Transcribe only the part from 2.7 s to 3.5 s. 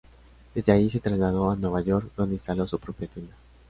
propia tienda.